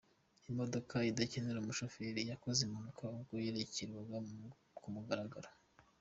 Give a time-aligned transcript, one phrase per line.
[0.51, 4.17] Imodoka idakenera umufoferi yakoze impanuka ubwo yerekanwaga
[4.77, 5.49] ku mugaragaro.